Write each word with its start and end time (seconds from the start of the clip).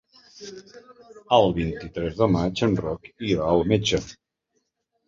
El 1.37 1.53
vint-i-tres 1.59 2.17
de 2.23 2.31
maig 2.37 2.65
en 2.71 2.77
Roc 2.83 3.09
irà 3.35 3.49
al 3.55 3.67
metge. 3.75 4.07